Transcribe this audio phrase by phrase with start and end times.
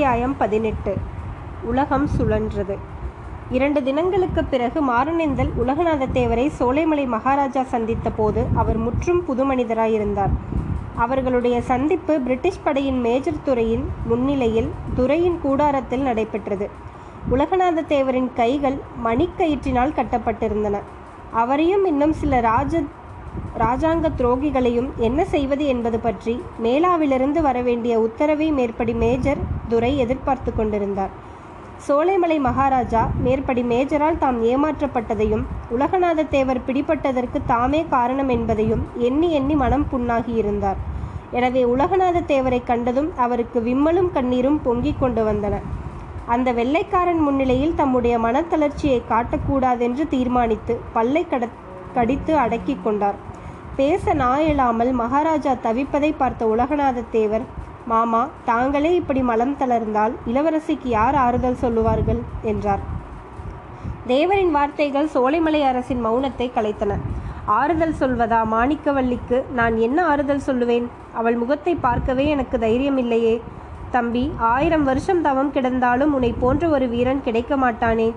[0.00, 0.96] அத்தியாயம் பதினெட்டு.
[1.62, 2.78] உலகம் சுழன்றது.
[3.50, 10.30] இரண்டு தினங்களுக்கு பிறகு மாரணேந்தல் உலகநாதத்தேவரை சோலைமலை மகாராஜா சந்தித்த போது அவர் முற்றும் புது மனிதராயிருந்தார்
[10.94, 16.70] அவர்களுடைய சந்திப்பு பிரிட்டிஷ் படையின் மேஜர் துறையின் முன்னிலையில் துறையின் கூடாரத்தில் நடைபெற்றது.
[17.30, 20.78] உலகநாதத்தேவரின் கைகள் மணிக்கயிற்றினால் கட்டப்பட்டிருந்தன.
[21.30, 22.82] அவரையும் இன்னும் சில ராஜ
[23.62, 31.12] ராஜாங்க துரோகிகளையும் என்ன செய்வது என்பது பற்றி மேலாவிலிருந்து வரவேண்டிய உத்தரவை மேற்படி மேஜர் துரை எதிர்பார்த்து கொண்டிருந்தார்.
[31.86, 39.86] சோலைமலை மகாராஜா மேற்படி மேஜரால் தாம் ஏமாற்றப்பட்டதையும் உலகநாத தேவர் பிடிபட்டதற்கு தாமே காரணம் என்பதையும் எண்ணி எண்ணி மனம்
[39.92, 40.80] புண்ணாகியிருந்தார்
[41.38, 45.56] எனவே உலகநாத தேவரை கண்டதும் அவருக்கு விம்மலும் கண்ணீரும் பொங்கிக் கொண்டு வந்தன.
[46.34, 51.44] அந்த வெள்ளைக்காரன் முன்னிலையில் தம்முடைய மனத்தளர்ச்சியை காட்டக்கூடாதென்று தீர்மானித்து பல்லை கட
[51.96, 53.18] கடித்து அடக்கி கொண்டார்.
[53.76, 57.44] பேச நாயலாமல் மகாராஜா தவிப்பதை பார்த்த உலகநாத தேவர்
[57.86, 62.20] மாமா தாங்களே இப்படி மலம் தளர்ந்தால் இளவரசிக்கு யார் ஆறுதல் சொல்லுவார்கள்?
[62.42, 62.82] என்றார்.
[64.06, 66.98] தேவரின் வார்த்தைகள் சோலைமலை அரசின் மௌனத்தை கலைத்தன.
[67.58, 69.38] ஆறுதல் சொல்வதா மாணிக்கவல்லிக்கு?
[69.52, 70.86] நான் என்ன ஆறுதல் சொல்லுவேன்?
[71.12, 73.34] அவள் முகத்தை பார்க்கவே எனக்கு தைரியமில்லையே.
[73.90, 78.08] தம்பி ஆயிரம் வருஷம் தவம் கிடந்தாலும் உன்னை போன்ற ஒரு வீரன் கிடைக்க மாட்டானே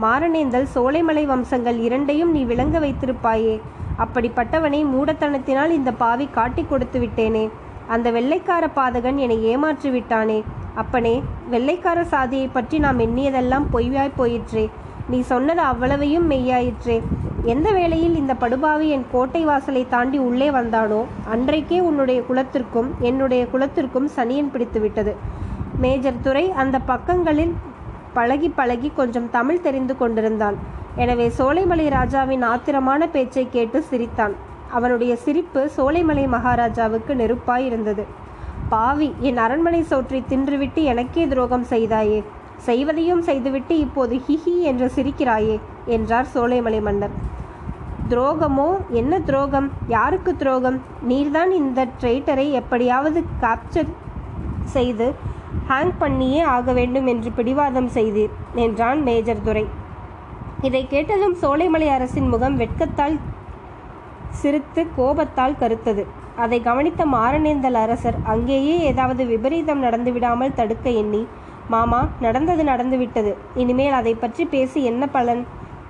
[0.00, 3.60] மாரணேந்தல் சோலைமலை வம்சங்கள் இரண்டையும் நீ விளங்க வைத்திருப்பாயே.
[3.98, 7.50] அப்படிப்பட்டவனை மூடத்தனத்தினால் இந்த பாவி காட்டி கொடுத்து விட்டேனே.
[7.88, 10.44] அந்த வெள்ளைக்கார பாதகன் என்னை ஏமாற்றி விட்டானே.
[10.74, 14.70] அப்பனே வெள்ளைக்கார சாதியை பற்றி நாம் எண்ணியதெல்லாம் பொய்யாய் போயிற்றே.
[15.08, 17.00] நீ சொன்னது அவ்வளவையும் மெய்யாயிற்றே.
[17.44, 24.08] எந்த வேளையில் இந்த படுபாவி என் கோட்டை வாசலை தாண்டி உள்ளே வந்தானோ அன்றைக்கே உன்னுடைய குலத்திற்கும் என்னுடைய குலத்திற்கும்
[24.16, 25.14] சனியன் பிடித்துவிட்டது.
[25.76, 27.54] மேஜர் துரை அந்த பக்கங்களில்
[28.12, 30.56] பழகி பழகி கொஞ்சம் தமிழ் தெரிந்து கொண்டிருந்தான்.
[30.96, 34.34] எனவே சோலைமலை ராஜாவின் ஆத்திரமான பேச்சை கேட்டு சிரித்தான்.
[34.70, 38.04] அவனுடைய சிரிப்பு சோலைமலை மகாராஜாவுக்கு நெருப்பாய் இருந்தது.
[38.68, 42.22] பாவி என் அரண்மனை சோற்றை தின்றுவிட்டு எனக்கே துரோகம் செய்தாயே.
[42.66, 47.10] செய்வதையும் செய்துவிட்டு இப்போது ஹிஹி என்று சிரிக்கிறாயே என்றார் சோலைமலை மன்னர்.
[48.08, 48.76] துரோகமோ?
[48.90, 49.70] என்ன துரோகம்?
[49.88, 50.80] யாருக்கு துரோகம்?
[51.08, 53.92] நீர்தான் இந்த ட்ரெய்டரை எப்படியாவது கேப்சர்
[54.64, 55.14] செய்து
[55.68, 59.80] ஹேங் பண்ணியே ஆக வேண்டும் என்று பிடிவாதம் செய்தீர் என்றான் மேஜர் துரை.
[60.66, 63.16] இதை கேட்டதும் சோலைமலை அரசின் முகம் வெட்கத்தால்
[64.40, 66.02] சிரித்து கோபத்தால் கருத்தது.
[66.36, 71.22] அதை கவனித்த மாரணேந்தல் அரசர் அங்கேயே ஏதாவது விபரீதம் நடந்துவிடாமல் தடுக்க எண்ணி
[71.68, 73.32] மாமா நடந்தது நடந்துவிட்டது.
[73.54, 75.42] இனிமேல் அதை பற்றி பேசி என்ன பலன்?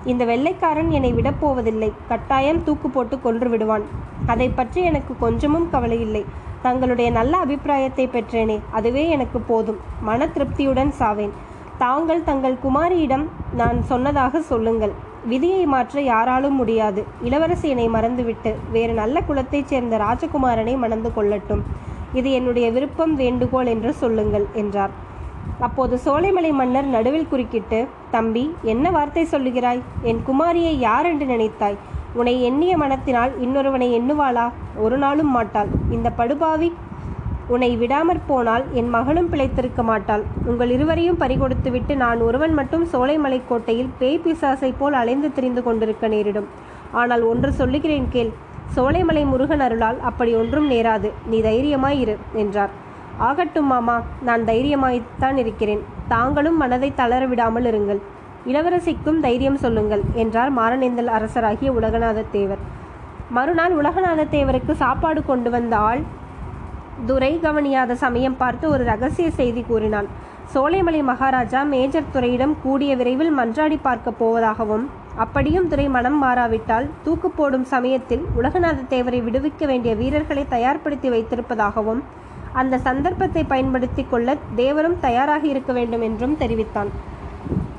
[0.05, 3.87] இந்த வெள்ளைக்காரன் என்னை விடப்போவதில்லை கட்டாயம் தூக்கு போட்டு கொன்று விடுவான்.
[4.27, 6.25] அதை பற்றி எனக்கு கொஞ்சமும் கவலை இல்லை.
[6.63, 9.81] தங்களுடைய நல்ல அபிப்பிராயத்தை பெற்றேனே அதுவே எனக்கு போதும்.
[10.01, 11.33] மன திருப்தியுடன் சாவேன்.
[11.83, 13.25] தாங்கள் தங்கள் குமாரியிடம்
[13.61, 14.93] நான் சொன்னதாக சொல்லுங்கள்.
[15.31, 17.01] விதியை மாற்ற யாராலும் முடியாது.
[17.27, 21.63] இளவரசி என்னை மறந்துவிட்டு வேறு நல்ல குலத்தைச் சேர்ந்த ராஜகுமாரனை மணந்து கொள்ளட்டும்.
[22.19, 24.95] இது என்னுடைய விருப்பம் வேண்டுகோள் என்று சொல்லுங்கள் என்றார்.
[25.67, 28.45] அப்போது சோலைமலை மன்னர் நடுவில் குறுக்கிட்டு தம்பி
[28.75, 29.83] என்ன வார்த்தை சொல்லுகிறாய்?
[30.11, 31.81] என் குமாரியை யார் என்று நினைத்தாய்?
[32.19, 34.47] உன்னை எண்ணிய மனத்தினால் இன்னொருவனை எண்ணுவாளா?
[34.85, 35.71] ஒரு நாளும் மாட்டாள்.
[35.91, 36.69] இந்த படுபாவி
[37.53, 40.23] உன்னை விடாமற் போனால் என் மகளும் பிழைத்திருக்க மாட்டாள்.
[40.51, 46.49] உங்கள் இருவரையும் பறிகொடுத்துவிட்டு நான் ஒருவன் மட்டும் சோலைமலை கோட்டையில் பேய் பிசாசை போல் அலைந்து திரிந்து கொண்டிருக்க நேரிடும்.
[47.01, 48.33] ஆனால் ஒன்று சொல்லுகிறேன் கேள்
[48.77, 51.09] சோலைமலை முருகன் அருளால் அப்படி ஒன்றும் நேராது.
[51.33, 52.73] நீ தைரியமாய் இரு என்றார்.
[53.29, 53.97] ஆகட்டும் மாமா
[54.29, 55.83] நான் தைரியமாய்த்தான் இருக்கிறேன்.
[56.15, 58.01] தாங்களும் மனதை தளர விடாமல் இருங்கள்.
[58.51, 62.63] இளவரசிக்கும் தைரியம் சொல்லுங்கள் என்றார் மாரணேந்தல் அரசராகிய உலகநாத தேவர்.
[63.37, 66.03] மறுநாள் உலகநாத தேவருக்கு சாப்பாடு கொண்டு வந்த ஆள்
[67.09, 70.09] துரை கவனியாத சமயம் பார்த்து ஒரு ரகசிய செய்தி கூறினான்.
[70.55, 74.85] சோலைமலை மகாராஜா மேஜர் துறையிடம் கூடிய விரைவில் மன்றாடி பார்க்க போவதாகவும்
[75.25, 82.03] அப்படியும் துறை மனம் மாறாவிட்டால் தூக்கு போடும் சமயத்தில் உலகநாத தேவரை விடுவிக்க வேண்டிய வீரர்களை தயார்படுத்தி வைத்திருப்பதாகவும்
[82.61, 86.93] அந்த சந்தர்ப்பத்தை பயன்படுத்தி கொள்ள தேவரும் தயாராக இருக்க வேண்டும் என்றும் தெரிவித்தான்.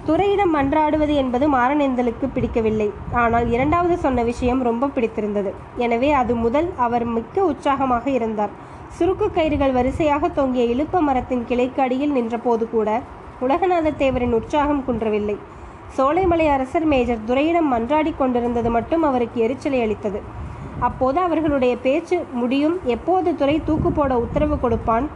[0.08, 2.88] துறையிடம் மன்றாடுவது என்பது மாரணேந்தலுக்கு பிடிக்கவில்லை.
[3.24, 5.52] ஆனால் இரண்டாவது சொன்ன விஷயம் ரொம்ப பிடித்திருந்தது.
[5.86, 8.54] எனவே அது முதல் அவர் மிக்க உற்சாகமாக இருந்தார்.
[8.98, 12.90] சுருக்கு கயிறுகள் வரிசையாக தொங்கிய இழுப்ப மரத்தின் கிளைக்கு அடியில் நின்றபோது கூட
[13.46, 15.36] உலகநாத தேவரின் உற்சாகம் குன்றவில்லை.
[15.98, 20.22] சோலைமலை அரசர் மேஜர் துரையிடம் மன்றாடி கொண்டிருந்தது மட்டும் அவருக்கு எரிச்சலை அளித்தது.
[20.80, 25.08] அப்போது அவர்களுடைய பேச்சு முடியும் எப்போது துறை தூக்கு போட உத்தரவு கொடுப்பான்?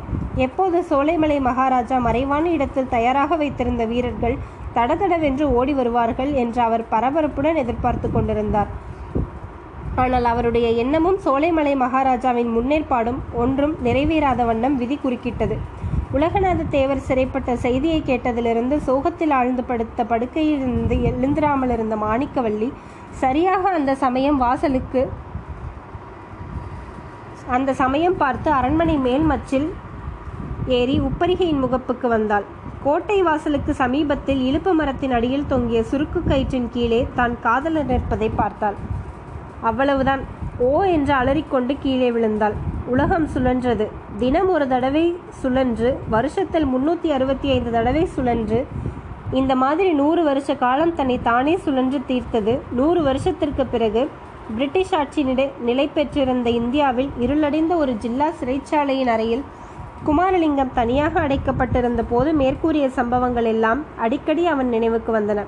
[0.45, 4.37] எப்போது சோலைமலை மகாராஜா மறைவான இடத்தில் தயாராக வைத்திருந்த வீரர்கள்
[4.75, 8.71] தடதடவென்று ஓடி வருவார்கள் என்று அவர் பரபரப்புடன் எதிர்பார்த்து கொண்டிருந்தார்.
[10.01, 15.55] ஆனால் அவருடைய எண்ணமும் சோலைமலை மகாராஜாவின் முன்னேற்பாடும் ஒன்றும் நிறைவேறாத வண்ணம் விதி குறுக்கிட்டது.
[16.17, 22.69] உலகநாத தேவர் சிறைப்பட்ட செய்தியை கேட்டதிலிருந்து சோகத்தில் ஆழ்ந்து படுத்த படுக்கையிலிருந்து எழுந்திராமல் இருந்த மாணிக்கவல்லி
[23.23, 25.01] சரியாக அந்த சமயம் வாசலுக்கு
[27.55, 29.67] அந்த சமயம் பார்த்து அரண்மனை மேல் மச்சில்
[30.77, 32.45] ஏறி உப்பரிகையின் முகப்புக்கு வந்தாள்.
[32.85, 38.77] கோட்டை வாசலுக்கு சமீபத்தில் இலுப்பு மரத்தின் அடியில் தொங்கிய சுருக்கு கயிற்றின் கீழே தான் காதலர் நிற்பதை பார்த்தாள்.
[39.61, 40.21] அவ்வளவுதான்.
[40.59, 42.53] ஓ என்று அலறிக்கொண்டு கீழே விழுந்தாள்.
[42.87, 43.87] உலகம் சுழன்றது.
[44.17, 48.65] தினம் ஒரு தடவை சுழன்று வருஷத்தில் முன்னூற்றி அறுபத்தி ஐந்து தடவை சுழன்று
[49.31, 52.59] இந்த மாதிரி நூறு வருஷ காலம் தன்னை தானே சுழன்று தீர்த்தது.
[52.71, 54.09] நூறு வருஷத்திற்கு பிறகு
[54.55, 59.43] பிரிட்டிஷ் ஆட்சி நிலை நிலை பெற்றிருந்த இந்தியாவில் இருளடைந்த ஒரு ஜில்லா சிறைச்சாலையின் அறையில்
[60.05, 65.43] குமாரலிங்கம் தனியாக அடைக்கப்பட்டிருந்த போது மேற்கூறிய சம்பவங்கள் எல்லாம் அடிக்கடி அவன் நினைவுக்கு வந்தன.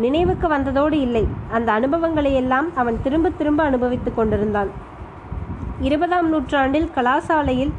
[0.00, 1.24] நினைவுக்கு வந்ததோடு இல்லை.
[1.50, 4.70] அந்த அனுபவங்களை எல்லாம் அவன் திரும்ப திரும்ப அனுபவித்துக் கொண்டிருந்தான்.
[5.80, 7.72] இருபதாம் நூற்றாண்டில் கலாசாலையில்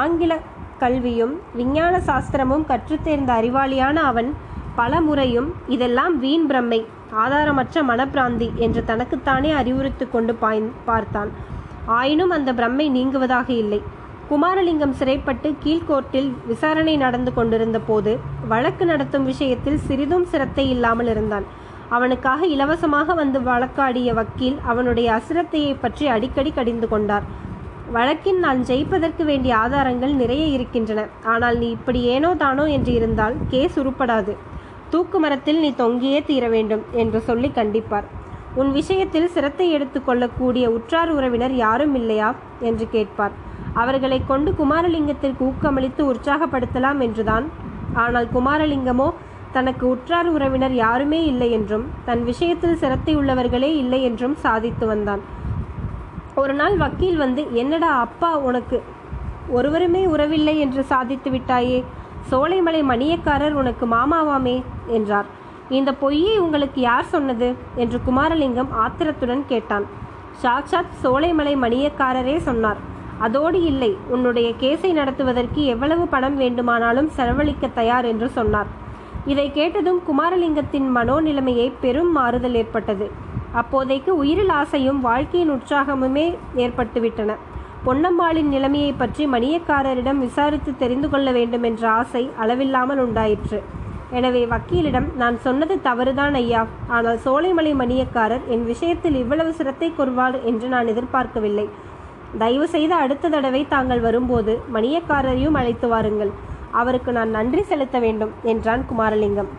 [0.00, 0.32] ஆங்கில
[0.78, 4.30] கல்வியும் விஞ்ஞான சாஸ்திரமும் கற்றுத்தேர்ந்த அறிவாளியான அவன்
[4.76, 6.80] பல முறையும் இதெல்லாம் வீண் பிரம்மை
[7.24, 11.30] ஆதாரமற்ற மனப்பிராந்தி என்று தனக்குத்தானே அறிவுறுத்து கொண்டு பாய் பார்த்தான்.
[11.98, 13.80] ஆயினும் அந்த பிரம்மை நீங்குவதாக இல்லை.
[14.30, 18.12] குமாரலிங்கம் சிறைப்பட்டு கீழ்கோர்ட்டில் விசாரணை நடந்து கொண்டிருந்த போது
[18.48, 21.46] வழக்கு நடத்தும் விஷயத்தில் சிறிதும் சிரத்தை இல்லாமல் இருந்தான்.
[21.88, 27.26] அவனுக்காக இலவசமாக வந்து வழக்காடிய வக்கீல் அவனுடைய அசிரத்தையை பற்றி அடிக்கடி கடிந்து கொண்டார்.
[27.92, 31.06] வழக்கின் நான் ஜெயிப்பதற்கு வேண்டிய ஆதாரங்கள் நிறைய இருக்கின்றன.
[31.34, 34.32] ஆனால் நீ இப்படி ஏனோ தானோ என்று இருந்தால் கேஸ் உருப்படாது.
[34.90, 38.06] தூக்கு மரத்தில் நீ தொங்கியே தீர வேண்டும் என்று சொல்லி கண்டிப்பார்.
[38.54, 42.30] உன் விஷயத்தில் சிரத்தை எடுத்துக்கொள்ளக்கூடிய உற்றார் உறவினர் யாரும் இல்லையா?
[42.60, 43.34] என்று கேட்பார்.
[43.82, 47.46] அவர்களை கொண்டு குமாரலிங்கத்திற்கு ஊக்கமளித்து உற்சாகப்படுத்தலாம் என்றுதான்.
[47.94, 49.08] ஆனால் குமாரலிங்கமோ
[49.52, 55.22] தனக்கு உற்றார் உறவினர் யாருமே இல்லை என்றும் தன் விஷயத்தில் சிரத்தை உள்ளவர்களே இல்லை என்றும் சாதித்து வந்தான்.
[56.34, 58.78] ஒரு நாள் வக்கீல் வந்து என்னடா அப்பா உனக்கு
[59.50, 61.78] ஒருவருமே உறவில்லை என்று சாதித்து விட்டாயே
[62.30, 64.54] சோலைமலை மணியக்காரர் உனக்கு மாமாவாமே?
[64.86, 65.28] என்றார்.
[65.68, 67.48] இந்த பொய்யை உங்களுக்கு யார் சொன்னது?
[67.76, 69.86] என்று குமாரலிங்கம் ஆத்திரத்துடன் கேட்டான்.
[70.42, 72.80] சாக்ஷாத் சோலைமலை மணியக்காரரே சொன்னார்.
[73.18, 78.70] அதோடு இல்லை உன்னுடைய கேஸை நடத்துவதற்கு எவ்வளவு பணம் வேண்டுமானாலும் செலவழிக்க தயார் என்று சொன்னார்.
[79.32, 83.06] இதை கேட்டதும் குமாரலிங்கத்தின் மனோநிலைமையை பெரும் மாறுதல் ஏற்பட்டது.
[83.60, 86.26] அப்போதைக்கு உயிரில் ஆசையும் வாழ்க்கையின் உற்சாகமுமே
[86.64, 87.32] ஏற்பட்டுவிட்டன.
[87.86, 93.58] பொன்னம்மாளின் நிலைமையை பற்றி மணியக்காரரிடம் விசாரித்து தெரிந்து கொள்ள வேண்டும் என்ற ஆசை அளவில்லாமல் உண்டாயிற்று.
[94.10, 96.62] எனவே வக்கீலிடம் நான் சொன்னது தவறுதான் ஐயா.
[96.88, 101.66] ஆனால் சோலைமலை மணியக்காரர் என் விஷயத்தில் இவ்வளவு சிரத்தை கொள்வார் என்று நான் எதிர்பார்க்கவில்லை.
[102.38, 106.32] தயவு செய்து அடுத்த தடவை தாங்கள் வரும்போது மணியக்காரரையும் அழைத்து வாருங்கள்.
[106.80, 109.50] அவருக்கு நான் நன்றி செலுத்த வேண்டும் என்றான் குமாரலிங்கம்.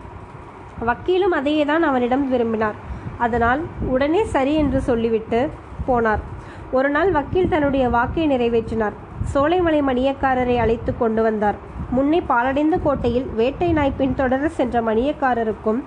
[0.88, 2.76] வக்கீலும் அதையே தான் அவனிடம் விரும்பினார்.
[3.18, 3.60] அதனால்
[3.94, 5.40] உடனே சரி என்று சொல்லிவிட்டு
[5.88, 6.22] போனார்.
[6.70, 8.96] ஒரு நாள் வக்கீல் தன்னுடைய வாக்கை நிறைவேற்றினார்.
[9.34, 11.58] சோலைமலை மணியக்காரரை அழைத்து கொண்டு வந்தார்.
[11.96, 15.80] முன்னே பாலடைந்த கோட்டையில் வேட்டை நாய் பின்தொடர சென்ற மணியக்காரருக்கும்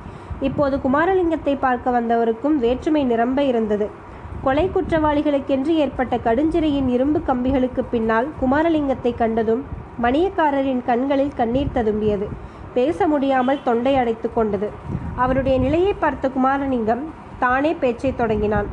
[0.47, 3.87] இப்போது குமாரலிங்கத்தை பார்க்க வந்தவருக்கும் வேற்றுமை நிரம்ப இருந்தது.
[4.45, 9.61] கொலை குற்றவாளிகளுக்கென்று ஏற்பட்ட கடுஞ்சிறையின் இரும்பு கம்பிகளுக்கு பின்னால் குமாரலிங்கத்தை கண்டதும்
[10.03, 12.27] மணியக்காரரின் கண்களில் கண்ணீர் ததும்பியது.
[12.73, 14.67] பேச முடியாமல் தொண்டை அடைத்து கொண்டது.
[15.15, 17.03] அவருடைய நிலையை பார்த்த குமாரலிங்கம்
[17.39, 18.69] தானே பேச்சை தொடங்கினான்.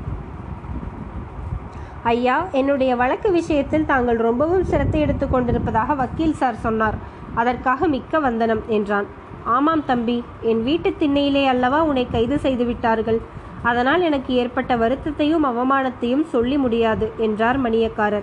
[2.13, 6.97] ஐயா என்னுடைய வழக்கு விஷயத்தில் தாங்கள் ரொம்பவும் சிரத்தை எடுத்துக் கொண்டிருப்பதாக வக்கீல் சார் சொன்னார்.
[7.35, 9.09] அதற்காக மிக்க வந்தனம் என்றான்.
[9.57, 10.17] ஆமாம் தம்பி
[10.53, 13.21] என் வீட்டு திண்ணையிலே அல்லவா உன்னை கைது செய்து விட்டார்கள்?
[13.63, 18.23] அதனால் எனக்கு ஏற்பட்ட வருத்தத்தையும் அவமானத்தையும் சொல்லி முடியாது என்றார் மணியக்காரர்.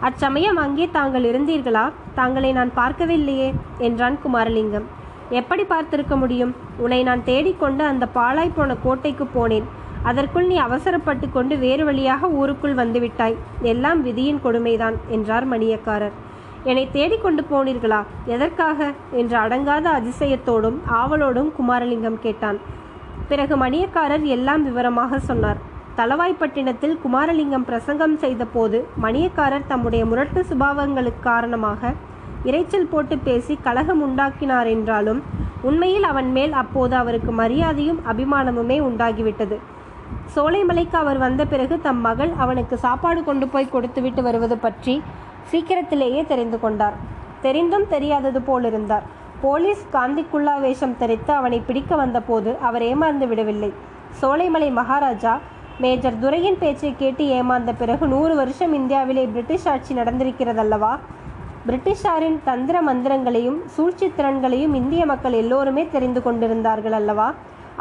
[0.00, 1.92] அச்சமயம் அங்கே தாங்கள் இருந்தீர்களா?
[2.14, 4.84] தாங்களை நான் பார்க்கவில்லையே என்றான் குமாரலிங்கம்.
[5.30, 6.54] எப்படி பார்த்திருக்க முடியும்?
[6.76, 9.62] உன்னை நான் தேடிக்கொண்டு அந்த பாழாய் போன கோட்டைக்கு போனேன்.
[10.02, 13.36] அதற்குள் நீ அவசரப்பட்டு கொண்டு வேறு வழியாக ஊருக்குள் வந்துவிட்டாய்.
[13.62, 16.12] எல்லாம் விதியின் கொடுமைதான் என்றார் மணியக்காரர்.
[16.64, 18.02] என்னை தேடிக்கொண்டு போனீர்களா?
[18.24, 18.92] எதற்காக?
[19.12, 22.82] என்று அடங்காத அதிசயத்தோடும் ஆவலோடும் குமாரலிங்கம் கேட்டான்.
[23.34, 25.60] பிறகு மணியக்காரர் எல்லாம் விவரமாக சொன்னார்.
[25.98, 31.92] தளவாய்ப்பட்டினத்தில் குமாரலிங்கம் பிரசங்கம் செய்தபோது மணியக்காரர் தம்முடைய முரட்டு சுபாவங்களுக்கு காரணமாக
[32.48, 35.20] இரைச்சல் போட்டு பேசி கலகம் உண்டாக்கினார் என்றாலும்
[35.68, 39.58] உண்மையில் அவன் மேல் அப்போது அவருக்கு மரியாதையும் அபிமானமுமே உண்டாகிவிட்டது.
[40.34, 44.96] சோலைமலைக்கு அவர் வந்த பிறகு தம் மகள் அவனுக்கு சாப்பாடு கொண்டு போய் கொடுத்துவிட்டு வருவது பற்றி
[45.52, 46.98] சீக்கிரத்திலேயே தெரிந்து கொண்டார்.
[47.46, 49.06] தெரிந்தும் தெரியாதது போலிருந்தார்.
[49.44, 53.68] போலீஸ் காந்திக்குள்ளா வேஷம் தரித்து அவனை பிடிக்க வந்தபோது அவர் ஏமாந்து விடவில்லை.
[54.20, 55.32] சோலைமலை மகாராஜா
[55.82, 60.92] மேஜர் துரையின் பேச்சை கேட்டு ஏமாந்த பிறகு நூறு வருஷம் இந்தியாவிலே பிரிட்டிஷ் ஆட்சி நடந்திருக்கிறதல்லவா?
[61.66, 67.28] பிரிட்டிஷாரின் தந்திர மந்திரங்களையும் சூழ்ச்சி திறன்களையும் இந்திய மக்கள் எல்லோருமே தெரிந்து கொண்டிருந்தார்கள் அல்லவா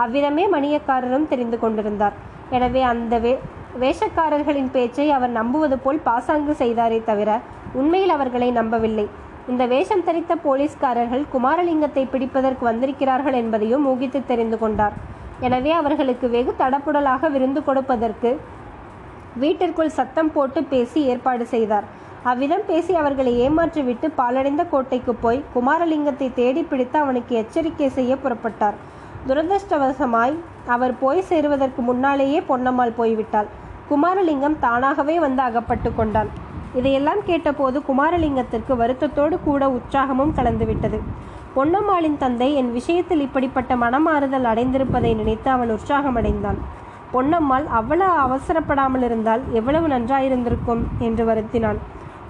[0.03, 2.15] அவ்விதமே மணியக்காரரும் தெரிந்து கொண்டிருந்தார்.
[2.57, 3.33] எனவே அந்த வே
[3.81, 7.29] வேஷக்காரர்களின் பேச்சை அவர் நம்புவது போல் பாசாங்கு செய்தாரே தவிர
[7.81, 9.05] உண்மையில் அவர்களை நம்பவில்லை.
[9.51, 14.95] இந்த வேஷம் தரித்த போலீஸ்காரர்கள் குமாரலிங்கத்தை பிடிப்பதற்கு வந்திருக்கிறார்கள் என்பதையும் ஊகித்து தெரிந்து கொண்டார்.
[15.45, 18.31] எனவே அவர்களுக்கு வெகு தடப்புடலாக விருந்து கொடுப்பதற்கு
[19.41, 21.87] வீட்டிற்குள் சத்தம் போட்டு பேசி ஏற்பாடு செய்தார்.
[22.31, 28.77] அவ்விதம் பேசி அவர்களை ஏமாற்றிவிட்டு பாலடைந்த கோட்டைக்கு போய் குமாரலிங்கத்தை தேடி பிடித்து அவனுக்கு எச்சரிக்கை செய்ய புறப்பட்டார்.
[29.27, 30.35] துரதிருஷ்டவசமாய்
[30.75, 33.51] அவர் போய் சேருவதற்கு முன்னாலேயே பொன்னம்மாள் போய்விட்டாள்.
[33.91, 36.31] குமாரலிங்கம் தானாகவே வந்து அகப்பட்டு கொண்டான்.
[36.75, 40.99] இதையெல்லாம் கேட்டபோது குமாரலிங்கத்திற்கு வருத்தத்தோடு கூட உற்சாகமும் கலந்துவிட்டது.
[41.55, 46.59] பொன்னம்மாளின் தந்தை என் விஷயத்தில் இப்படிப்பட்ட மனமாறுதல் அடைந்திருப்பதை நினைத்து அவன் உற்சாகமடைந்தான்.
[47.13, 50.81] பொன்னம்மாள் அவ்வளவு அவசரப்படாமல் இருந்தால் எவ்வளவு நன்றாயிருந்திருக்கும்?
[50.99, 51.79] என்று வருத்தினான்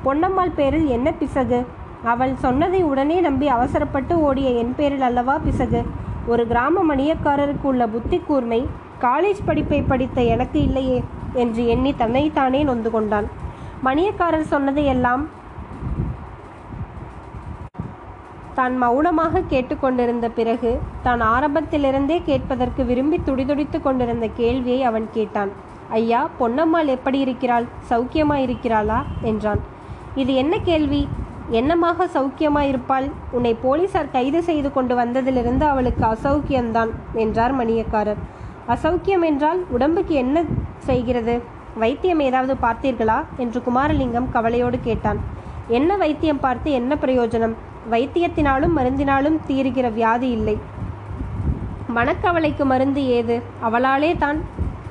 [0.05, 1.65] பொன்னம்மாள் பேரில் என்ன பிசகு?
[2.03, 5.83] அவள் சொன்னதை உடனே நம்பி அவசரப்பட்டு ஓடிய என் பேரில் அல்லவா பிசகு?
[6.27, 8.67] ஒரு கிராம மணியக்காரருக்கு உள்ள புத்தி கூர்மை
[9.01, 13.41] காலேஜ் படிப்பை படித்த எனக்கு இல்லையே என்று எண்ணி தன்னைத்தானே நொந்து கொண்டான்.
[13.85, 15.23] மணியக்காரர் சொன்னதையெல்லாம்
[18.57, 20.71] தான் மௌனமாக கேட்டுக்கொண்டிருந்த பிறகு
[21.05, 25.51] தான் ஆரம்பத்திலிருந்தே கேட்பதற்கு விரும்பி துடிதுடித்து கொண்டிருந்த கேள்வியை அவன் கேட்டான்.
[25.89, 27.65] ஐயா பொன்னம்மாள் எப்படி இருக்கிறாள்?
[27.89, 28.99] சௌக்கியமாயிருக்கிறாளா?
[29.21, 29.61] என்றான்.
[30.15, 31.01] இது என்ன கேள்வி?
[31.59, 33.07] என்னமாக சௌக்கியமாயிருப்பாள்?
[33.31, 36.91] உன்னை போலீசார் கைது செய்து கொண்டு வந்ததிலிருந்து அவளுக்கு அசௌக்கியம்தான்
[37.23, 38.21] என்றார் மணியக்காரர்.
[38.75, 40.43] அசௌக்கியம் என்றால் உடம்புக்கு என்ன
[40.89, 41.35] செய்கிறது?
[41.75, 43.23] வைத்தியம் ஏதாவது பார்த்தீர்களா?
[43.37, 45.19] என்று குமாரலிங்கம் கவலையோடு கேட்டான்.
[45.67, 47.55] என்ன வைத்தியம் பார்த்து என்ன பிரயோஜனம்?
[47.91, 50.57] வைத்தியத்தினாலும் மருந்தினாலும் தீருகிற வியாதி இல்லை.
[51.95, 53.41] மனக்கவலைக்கு மருந்து ஏது?
[53.63, 54.41] அவளாலே தான்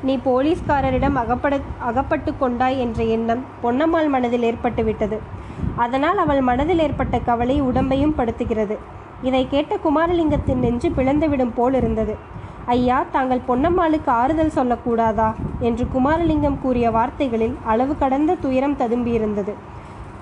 [0.02, 5.18] நீ போலீஸ்காரரிடம் அகப்பட அகப்பட்டு கொண்டாய் என்ற எண்ணம் பொன்னம்மாள் மனதில் ஏற்பட்டுவிட்டது
[5.76, 8.78] அதனால் அவள் மனதில் ஏற்பட்ட கவலை உடம்பையும் படுத்துகிறது.
[9.22, 12.16] இதை கேட்ட குமாரலிங்கத்தின் நெஞ்சு பிளந்துவிடும் போல் இருந்தது.
[12.66, 15.34] ஐயா தாங்கள் பொன்னம்மாளுக்கு ஆறுதல் சொல்லக்கூடாதா?
[15.58, 19.52] என்று குமாரலிங்கம் கூறிய வார்த்தைகளில் அளவு கடந்த துயரம் ததும்பியிருந்தது.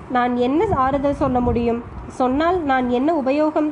[0.09, 1.83] நான் என்ன ஆறுதல் சொல்ல முடியும்?
[2.07, 3.71] சொன்னால் நான் என்ன உபயோகம்?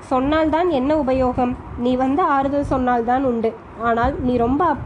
[0.00, 1.54] சொன்னால்தான் என்ன உபயோகம்?
[1.78, 3.54] நீ வந்து ஆறுதல் சொன்னால்தான் உண்டு.
[3.80, 4.76] ஆனால் நீ ரொம்ப அப்-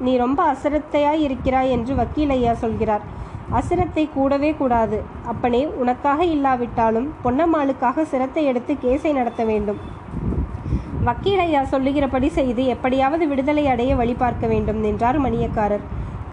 [0.00, 3.00] நீ ரொம்ப அசிரத்தையாய் இருக்கிறாய் என்று வக்கீல் ஐயா சொல்கிறார்.
[3.52, 5.02] அசிரத்தை கூடவே கூடாது.
[5.26, 9.76] அப்பனே உனக்காக இல்லாவிட்டாலும் பொன்னம்மாளுக்காக சிரத்தை எடுத்து கேஸை நடத்த வேண்டும்.
[11.06, 15.82] வக்கீல் ஐயா சொல்லுகிறபடி செய்து எப்படியாவது விடுதலை அடைய வழி பார்க்க வேண்டும் என்றார் மணியக்காரர்.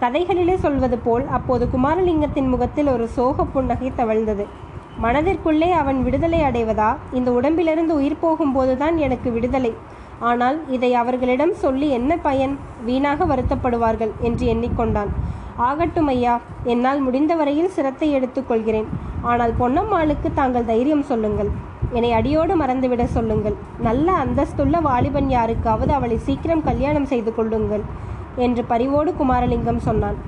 [0.02, 4.44] கதைகளிலே சொல்வது போல் அப்போது குமாரலிங்கத்தின் முகத்தில் ஒரு சோக புன்னகை தவழ்ந்தது.
[5.04, 6.88] மனதிற்குள்ளே அவன் விடுதலை அடைவதா?
[7.18, 9.72] இந்த உடம்பிலிருந்து உயிர் போகும்போதுதான் எனக்கு விடுதலை.
[10.30, 12.56] ஆனால் இதை அவர்களிடம் சொல்லி என்ன பயன்?
[12.88, 15.12] வீணாக வருத்தப்படுவார்கள் என்று எண்ணிக்கொண்டான்.
[15.68, 16.34] ஆகட்டும் ஐயா
[16.72, 18.88] என்னால் முடிந்தவரையில் சிரத்தை எடுத்துக்கொள்கிறேன்.
[19.32, 21.52] ஆனால் பொன்னம்மாளுக்கு தாங்கள் தைரியம் சொல்லுங்கள்.
[21.96, 23.56] என்னை அடியோடு மறந்துவிட சொல்லுங்கள்.
[23.86, 27.84] நல்ல அந்தஸ்துள்ள வாலிபன் யாருக்காவது அவளை சீக்கிரம் கல்யாணம் செய்து கொள்ளுங்கள்
[28.46, 30.18] என்று பரிவோடு குமாரலிங்கம் சொன்னான்.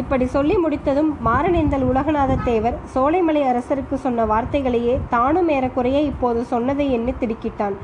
[0.00, 7.14] இப்படி சொல்லி முடித்ததும் மாரநேந்தல் உலகநாத தேவர் சோலைமலை அரசருக்கு சொன்ன வார்த்தைகளையே தானும் ஏறக்குறைய இப்போது சொன்னதை எண்ணி
[7.20, 7.76] திடுக்கிட்டான்.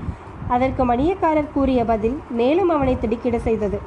[0.54, 3.78] அதற்கு மணியக்காரர் கூறிய பதில் மேலும் அவனை திடுக்கிட செய்தது.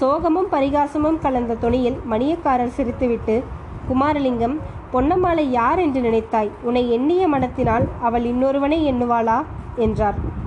[0.00, 3.36] சோகமும் பரிகாசமும் கலந்த துணியில் மணியக்காரர் சிரித்துவிட்டு
[3.90, 4.56] குமாரலிங்கம்
[4.92, 6.50] பொன்னம்மாளை யார் என்று நினைத்தாய்?
[6.62, 9.44] உன்னை எண்ணிய மனத்தினால் அவள் இன்னொருவனை எண்ணுவாளா?
[9.76, 10.38] என்றார்.